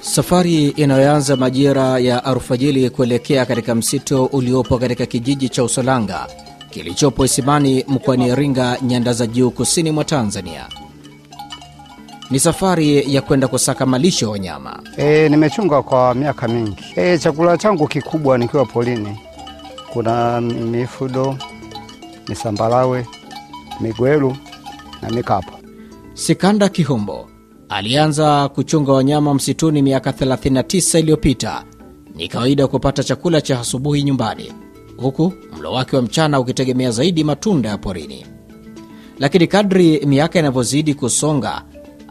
[0.00, 6.26] Safari inayoanza majira ya alfajiri kuelekea katika msitu uliopo katika kijiji cha Usolanga
[6.70, 10.66] kilichopo Isimani mkoani Iringa, nyanda za juu kusini mwa Tanzania.
[12.30, 14.82] Ni safari ya kwenda kusaka malisho ya wanyama.
[14.96, 16.84] E, nimechunga kwa miaka mingi.
[16.96, 19.18] E, chakula changu kikubwa nikiwa polini,
[19.96, 21.36] kuna mifudo,
[22.28, 23.06] misambalawe,
[23.80, 24.36] migwelu
[25.02, 25.52] na mikapa.
[26.14, 27.30] Sikanda Kihombo
[27.68, 31.64] alianza kuchunga wanyama msituni miaka 39 iliyopita.
[32.14, 34.52] Ni kawaida kupata chakula cha asubuhi nyumbani,
[34.96, 38.26] huku mlo wake wa mchana ukitegemea zaidi matunda ya porini.
[39.18, 41.62] Lakini kadri miaka inavyozidi kusonga,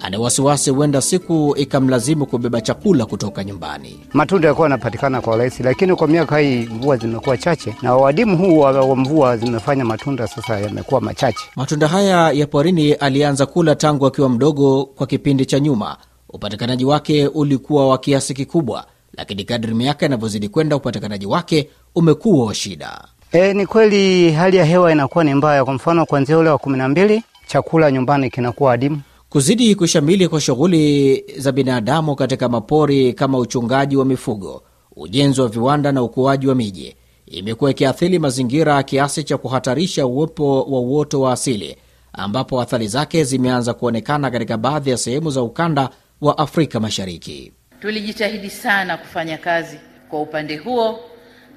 [0.05, 3.99] ana wasiwasi huenda siku ikamlazimu kubeba chakula kutoka nyumbani.
[4.13, 8.59] Matunda yakuwa yanapatikana kwa urahisi, lakini kwa miaka hii mvua zimekuwa chache na wadimu huu
[8.59, 11.39] wa wa mvua zimefanya matunda sasa yamekuwa machache.
[11.55, 14.85] Matunda haya ya porini alianza kula tangu akiwa mdogo.
[14.95, 15.97] Kwa kipindi cha nyuma,
[16.29, 18.85] upatikanaji wake ulikuwa wa kiasi kikubwa,
[19.17, 23.01] lakini kadri miaka inavyozidi kwenda, upatikanaji wake umekuwa wa shida.
[23.31, 25.65] E, ni kweli hali ya hewa inakuwa ni mbaya.
[25.65, 29.01] Kwa mfano kuanzia ule wa kumi na mbili chakula nyumbani kinakuwa adimu.
[29.35, 34.63] Kuzidi kushamili kwa shughuli za binadamu katika mapori kama uchungaji wa mifugo,
[34.95, 40.79] ujenzi wa viwanda na ukuaji wa miji imekuwa ikiathiri mazingira kiasi cha kuhatarisha uwepo wa
[40.79, 41.77] uoto wa asili,
[42.13, 45.89] ambapo athari zake zimeanza kuonekana katika baadhi ya sehemu za ukanda
[46.21, 47.51] wa Afrika Mashariki.
[47.81, 49.77] Tulijitahidi sana kufanya kazi
[50.09, 50.99] kwa upande huo,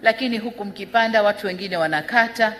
[0.02, 2.56] lakini huku mkipanda, watu wengine wanakata.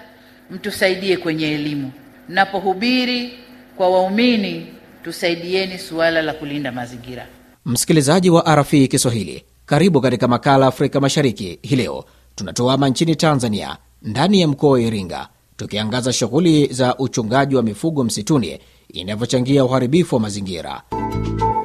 [0.51, 1.93] Mtusaidie kwenye elimu,
[2.29, 3.33] mnapohubiri
[3.77, 4.67] kwa waumini
[5.05, 7.27] tusaidieni suala la kulinda mazingira.
[7.65, 11.59] Msikilizaji wa RFI Kiswahili, karibu katika makala Afrika Mashariki.
[11.63, 12.05] Hii leo
[12.35, 18.59] tunatuama nchini Tanzania, ndani ya mkoa wa Iringa, tukiangaza shughuli za uchungaji wa mifugo msituni
[18.93, 20.83] inavyochangia uharibifu wa mazingira.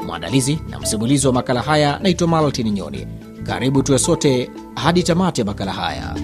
[0.06, 3.08] Mwandalizi na msimulizi wa makala haya naitwa Maltin Nyoni.
[3.43, 6.16] Karibu tuwe sote hadi tamati ya makala haya.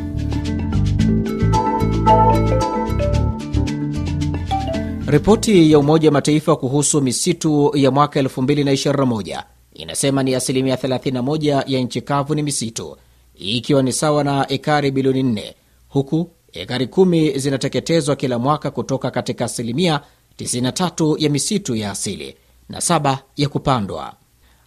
[5.09, 9.43] Ripoti ya Umoja wa Mataifa kuhusu misitu ya mwaka 2021
[9.73, 12.97] inasema ni asilimia 31 ya nchi kavu ni misitu,
[13.35, 15.53] ikiwa ni sawa na ekari bilioni 4,
[15.87, 20.01] huku ekari kumi zinateketezwa kila mwaka kutoka katika asilimia
[20.39, 22.35] 93 ya misitu ya asili
[22.69, 24.13] na saba ya kupandwa.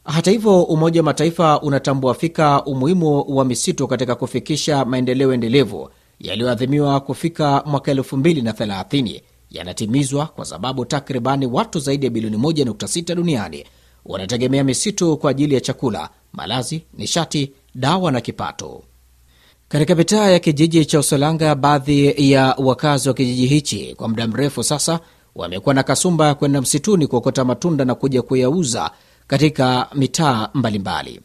[0.04, 7.00] Hata hivyo, Umoja wa Mataifa unatambua fika umuhimu wa misitu katika kufikisha maendeleo endelevu yaliyoadhimiwa
[7.00, 9.20] kufika mwaka 2030
[9.52, 13.64] yanatimizwa kwa sababu takribani watu zaidi ya bilioni 1.6 duniani
[14.06, 18.82] wanategemea misitu kwa ajili ya chakula, malazi, nishati, dawa na kipato.
[19.68, 24.62] Katika mitaa ya kijiji cha Usolanga, baadhi ya wakazi wa kijiji hichi kwa muda mrefu
[24.64, 25.00] sasa
[25.34, 28.90] wamekuwa na kasumba ya kwenda msituni kuokota matunda na kuja kuyauza
[29.26, 31.20] katika mitaa mbalimbali.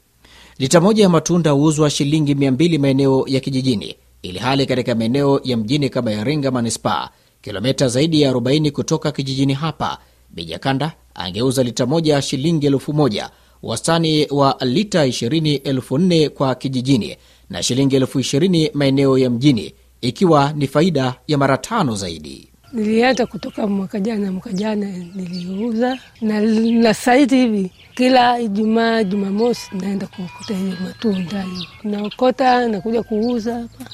[0.57, 5.57] Lita moja ya matunda huuzwa shilingi 200 maeneo ya kijijini, ili hali katika maeneo ya
[5.57, 7.09] mjini kama Iringa manispaa
[7.41, 9.97] kilomita zaidi ya 40 kutoka kijijini hapa,
[10.29, 13.29] Bijakanda angeuza lita moja ya shilingi elfu moja
[13.63, 17.17] wastani wa lita 20 elfu nne kwa kijijini
[17.49, 22.49] na shilingi elfu 20 maeneo ya mjini, ikiwa ni faida ya mara tano zaidi.
[22.73, 26.41] Nilianza kutoka mwaka jana, mwaka jana niliuza na,
[26.81, 31.45] na saizi hivi kila Ijumaa, Jumamosi naenda kuokota hiyo matunda
[31.83, 33.85] naokota nakuja kuuza hapa.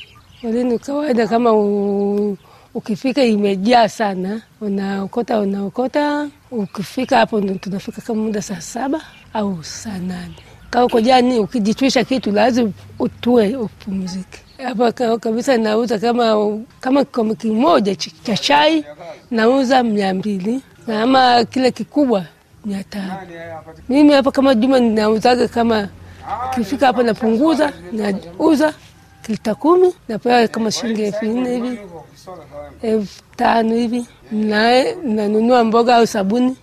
[0.43, 2.37] Walini kawaida kama u,
[2.73, 6.27] ukifika imejaa sana, unaokota unaokota.
[6.51, 9.01] Ukifika hapo ndo tunafika kama muda saa saba
[9.33, 10.35] au saa nane.
[10.69, 14.39] Kaa uko jani, ukijitwisha kitu lazima utue upumzike.
[14.63, 18.85] Hapa kabisa nauza kama kama kikombe kimoja cha chai
[19.31, 22.25] nauza mia mbili na ama kile kikubwa
[22.65, 23.13] mia tano.
[23.89, 25.89] Mimi hapa kama juma nauzaga kama
[26.55, 28.73] kifika hapa napunguza nauza
[29.23, 31.79] kilita kumi napewa kama shilingi elfu nne hivi
[32.81, 36.55] elfu tano hivi, naye nanunua mboga au sabuni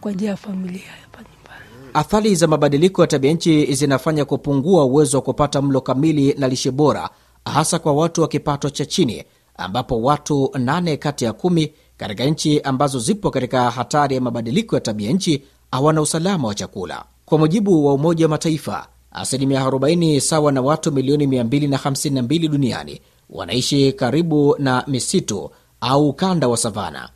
[0.00, 1.90] kwa ajili ya familia hapa nyumbani.
[1.94, 6.70] Athari za mabadiliko ya tabia nchi zinafanya kupungua uwezo wa kupata mlo kamili na lishe
[6.70, 7.10] bora,
[7.44, 9.24] hasa kwa watu wa kipato cha chini,
[9.56, 14.80] ambapo watu nane kati ya kumi katika nchi ambazo zipo katika hatari ya mabadiliko ya
[14.80, 15.42] tabia nchi
[15.72, 17.04] hawana usalama wa chakula.
[17.24, 23.00] Kwa mujibu wa Umoja wa Mataifa, asilimia 40 sawa na watu milioni 252 duniani
[23.30, 25.50] wanaishi karibu na misitu
[25.80, 27.08] au ukanda wa savana.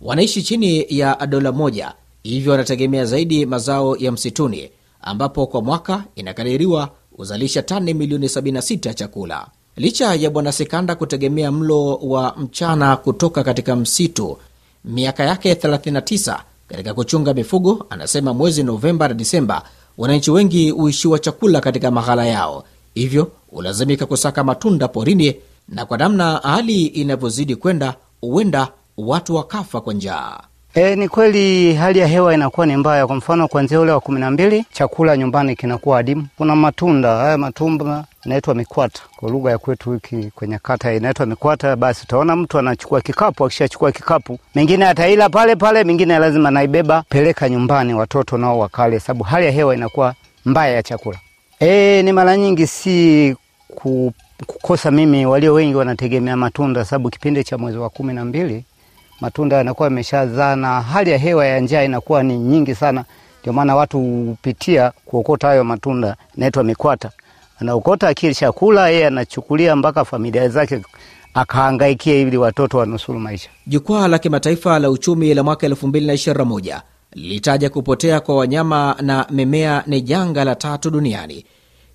[0.00, 1.92] Wanaishi chini ya dola moja,
[2.22, 4.70] hivyo wanategemea zaidi mazao ya msituni,
[5.02, 9.46] ambapo kwa mwaka inakadiriwa huzalisha tani milioni 76 ya chakula.
[9.76, 14.38] Licha ya Bwana Sekanda kutegemea mlo wa mchana kutoka katika msitu
[14.84, 19.62] miaka yake 39 katika kuchunga mifugo, anasema mwezi Novemba na Disemba
[19.98, 22.64] wananchi wengi huishiwa chakula katika maghala yao,
[22.94, 25.36] hivyo hulazimika kusaka matunda porini,
[25.68, 30.40] na kwa namna hali inavyozidi kwenda, huenda watu wakafa kwa njaa.
[30.74, 33.06] E, ni kweli hali ya hewa inakuwa ni mbaya.
[33.06, 36.26] Kwa mfano kuanzia ule wa kumi na mbili chakula nyumbani kinakuwa adimu.
[36.36, 41.76] Kuna matunda haya matunda inaitwa mikwata kwa lugha ya kwetu wiki kwenye kata inaitwa mikwata.
[41.76, 47.48] Basi utaona mtu anachukua kikapu, akishachukua kikapu mengine ataila pale pale, mengine lazima naibeba peleka
[47.48, 51.18] nyumbani, watoto nao wakale, sababu hali ya hewa inakuwa mbaya ya chakula.
[51.60, 53.36] E, ni mara nyingi si
[53.74, 54.12] ku,
[54.46, 58.64] kukosa mimi, walio wengi wanategemea matunda, sababu kipindi cha mwezi wa kumi na mbili
[59.20, 63.04] matunda yanakuwa yameshazaa na hali ya hewa ya njaa inakuwa ni nyingi sana.
[63.40, 67.10] Ndio maana watu hupitia kuokota hayo matunda, inaitwa mikwata.
[67.60, 70.80] Anaokota akilisha kula, yeye anachukulia mpaka familia zake
[71.34, 73.50] akahangaikia ili watoto wanusuru maisha.
[73.66, 76.80] Jukwaa la kimataifa la uchumi la mwaka 2021
[77.12, 81.44] lilitaja kupotea kwa wanyama na mimea ni janga la tatu duniani,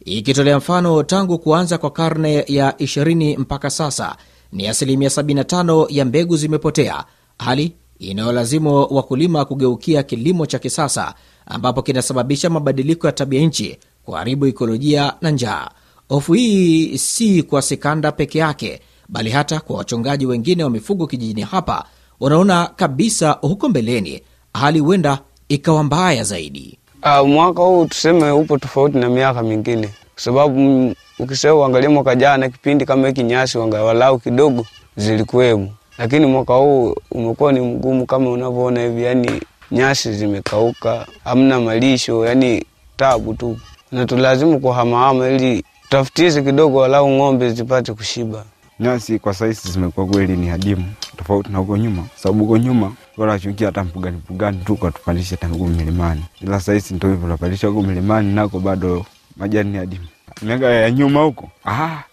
[0.05, 4.15] ikitolea mfano tangu kuanza kwa karne ya 20 mpaka sasa
[4.51, 7.03] ni asilimia 75 ya mbegu zimepotea,
[7.39, 11.13] hali inayolazimu wakulima kugeukia kilimo cha kisasa
[11.45, 15.69] ambapo kinasababisha mabadiliko ya tabia nchi, kuharibu ikolojia na njaa.
[16.09, 21.41] Hofu hii si kwa Sekanda peke yake, bali hata kwa wachungaji wengine wa mifugo kijijini
[21.41, 21.85] hapa.
[22.19, 24.21] Wanaona kabisa huko mbeleni
[24.53, 25.19] hali huenda
[25.49, 26.79] ikawa mbaya zaidi.
[27.03, 32.49] Uh, mwaka huu tuseme upo tofauti na miaka mingine kwa sababu ukisema uangalie mwaka jana
[32.49, 34.65] kipindi kama hiki nyasi walau kidogo
[34.97, 42.25] zilikuwemo, lakini mwaka huu umekuwa ni mgumu kama unavyoona hivi, yani nyasi zimekauka, hamna malisho,
[42.25, 42.65] yani
[42.97, 43.57] tabu tu,
[43.91, 48.43] na tulazimu kuhamahama ili tafutize kidogo, walau ng'ombe zipate kushiba.
[48.79, 50.85] Nyasi kwa saisi zimekuwa kweli ni hadimu,
[51.17, 56.23] tofauti na huko nyuma, sababu huko nyuma wanachukia hata mpugani pugani tu katupandisha tangu milimani,
[56.41, 59.05] ila saisi ndo hivyo napandisha huko milimani nako bado
[59.37, 60.05] majani ni hadimu
[60.41, 61.49] miaka ya nyuma huko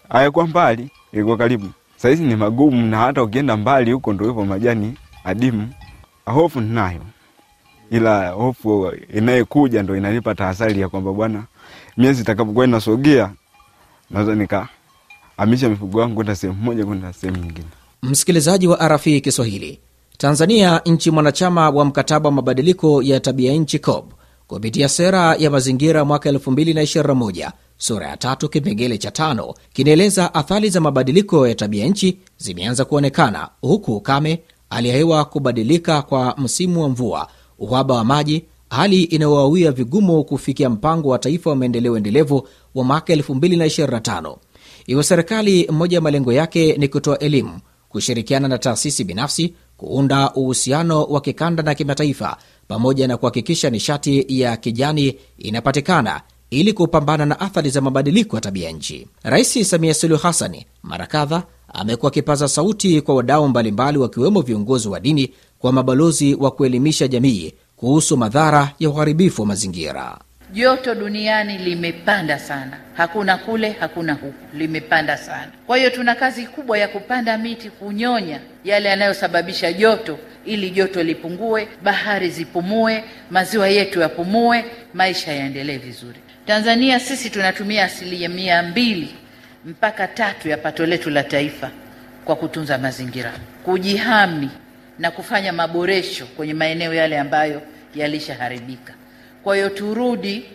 [0.09, 1.69] hayakuwa mbali, ilikuwa karibu.
[1.97, 4.93] Sahizi ni magumu, na hata ukienda mbali huko ndo hivyo majani
[5.23, 5.69] adimu.
[6.25, 7.01] Hofu ninayo,
[7.91, 11.43] ila hofu inayekuja ndo inanipa tahadhari ya kwamba bwana,
[11.97, 13.31] miezi itakapokuwa inasogea
[14.09, 17.67] naweza nikahamisha mifugo yangu kwenda sehemu moja kwenda sehemu nyingine.
[18.03, 19.79] Msikilizaji wa RFI Kiswahili,
[20.17, 24.11] Tanzania, nchi mwanachama wa mkataba wa mabadiliko ya tabia nchi COP,
[24.47, 30.81] kupitia sera ya mazingira mwaka 2021 sura ya tatu kipengele cha tano kinaeleza athari za
[30.81, 37.27] mabadiliko ya tabia nchi zimeanza kuonekana, huku ukame, hali kubadilika kwa msimu wa mvua,
[37.59, 43.15] uhaba wa maji, hali inayowawia vigumu kufikia mpango wa taifa wa maendeleo endelevu wa mwaka
[43.15, 44.35] 2025.
[44.87, 47.59] Iwe serikali, mmoja ya malengo yake ni kutoa elimu,
[47.89, 52.37] kushirikiana na taasisi binafsi, kuunda uhusiano wa kikanda na kimataifa,
[52.67, 58.71] pamoja na kuhakikisha nishati ya kijani inapatikana ili kupambana na athari za mabadiliko ya tabia
[58.71, 59.07] nchi.
[59.23, 64.99] Rais Samia Suluhu Hasani mara kadha amekuwa akipaza sauti kwa wadau mbalimbali, wakiwemo viongozi wa
[64.99, 70.17] dini, kwa mabalozi wa kuelimisha jamii kuhusu madhara ya uharibifu wa mazingira.
[70.53, 75.51] Joto duniani limepanda sana, hakuna kule, hakuna huku, limepanda sana.
[75.67, 81.67] Kwa hiyo tuna kazi kubwa ya kupanda miti, kunyonya yale yanayosababisha joto, ili joto lipungue,
[81.83, 86.19] bahari zipumue, maziwa yetu yapumue, maisha yaendelee vizuri.
[86.47, 89.15] Tanzania sisi tunatumia asilimia mbili
[89.65, 91.71] mpaka tatu ya pato letu la taifa
[92.25, 94.49] kwa kutunza mazingira, kujihami
[94.99, 97.61] na kufanya maboresho kwenye maeneo yale ambayo
[97.95, 98.93] yalishaharibika.
[99.43, 100.45] Kwa hiyo turudi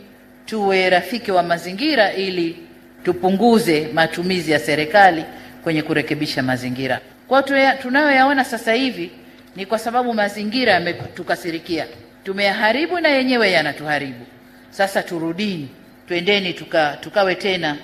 [0.46, 2.56] tuwe rafiki wa mazingira ili
[3.04, 5.24] tupunguze matumizi ya serikali
[5.62, 7.00] kwenye kurekebisha mazingira.
[7.28, 7.42] Kwa
[7.82, 9.10] tunayoyaona sasa hivi
[9.56, 11.86] ni kwa sababu mazingira yametukasirikia,
[12.24, 14.26] tumeyaharibu na yenyewe yanatuharibu.
[14.70, 15.68] Sasa turudini,
[16.08, 17.76] twendeni tuka, tukawe tena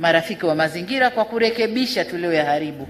[0.00, 2.86] marafiki wa mazingira kwa kurekebisha tulioyaharibu.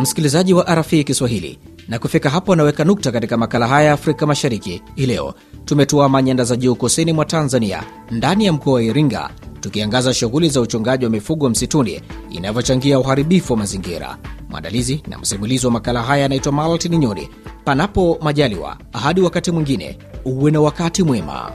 [0.00, 4.82] Msikilizaji wa RFI Kiswahili, na kufika hapo anaweka nukta katika makala haya ya Afrika Mashariki
[4.94, 5.34] hii leo.
[5.64, 9.30] Tumetuama nyanda za juu kusini mwa Tanzania, ndani ya mkoa wa Iringa,
[9.60, 14.16] tukiangaza shughuli za uchungaji wa mifugo msituni inavyochangia uharibifu wa mazingira.
[14.50, 17.28] Mwandalizi na msimulizi wa makala haya anaitwa Maltini Nyoni.
[17.64, 21.52] Panapo majaliwa, hadi wakati mwingine, uwe na wakati mwema.